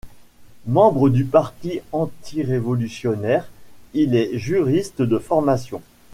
[0.65, 3.47] Membre du Parti antirévolutionnaire,
[3.93, 5.79] il est juriste de formation.